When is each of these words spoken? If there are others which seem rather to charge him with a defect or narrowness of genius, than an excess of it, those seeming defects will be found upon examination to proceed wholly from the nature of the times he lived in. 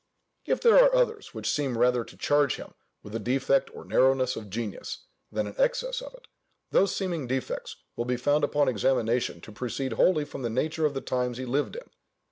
If 0.47 0.59
there 0.61 0.83
are 0.83 0.95
others 0.95 1.31
which 1.35 1.47
seem 1.51 1.77
rather 1.77 2.03
to 2.03 2.17
charge 2.17 2.55
him 2.55 2.73
with 3.03 3.13
a 3.15 3.19
defect 3.19 3.69
or 3.71 3.85
narrowness 3.85 4.35
of 4.35 4.49
genius, 4.49 5.05
than 5.31 5.45
an 5.45 5.53
excess 5.59 6.01
of 6.01 6.15
it, 6.15 6.27
those 6.71 6.95
seeming 6.95 7.27
defects 7.27 7.75
will 7.95 8.05
be 8.05 8.17
found 8.17 8.43
upon 8.43 8.67
examination 8.67 9.41
to 9.41 9.51
proceed 9.51 9.93
wholly 9.93 10.25
from 10.25 10.41
the 10.41 10.49
nature 10.49 10.87
of 10.87 10.95
the 10.95 11.01
times 11.01 11.37
he 11.37 11.45
lived 11.45 11.75
in. 11.75 11.87